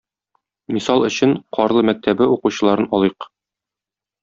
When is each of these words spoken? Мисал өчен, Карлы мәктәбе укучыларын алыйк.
Мисал 0.77 1.05
өчен, 1.09 1.35
Карлы 1.59 1.85
мәктәбе 1.91 2.29
укучыларын 2.39 2.91
алыйк. 2.99 3.31